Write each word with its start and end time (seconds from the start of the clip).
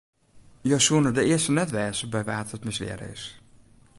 Jo 0.71 0.79
soene 0.85 1.11
de 1.17 1.23
earste 1.31 1.51
net 1.57 1.71
wêze 1.75 2.05
by 2.13 2.21
wa't 2.29 2.53
it 2.57 2.65
mislearre 2.67 3.07
is. 3.15 3.23